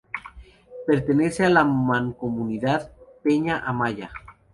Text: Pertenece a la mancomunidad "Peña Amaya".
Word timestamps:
Pertenece 0.87 1.45
a 1.45 1.49
la 1.51 1.63
mancomunidad 1.63 2.91
"Peña 3.21 3.59
Amaya". 3.63 4.09